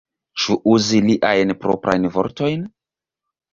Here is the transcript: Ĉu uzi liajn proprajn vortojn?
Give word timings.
Ĉu 0.43 0.55
uzi 0.75 1.01
liajn 1.09 1.55
proprajn 1.67 2.11
vortojn? 2.19 2.67